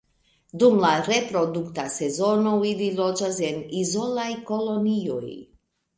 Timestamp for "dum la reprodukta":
0.61-1.85